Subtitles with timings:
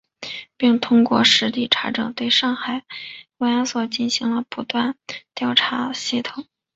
[0.57, 2.85] 并通过实地查证，对上海的
[3.37, 5.93] 慰安所进行了不断地调查统
[6.45, 6.49] 计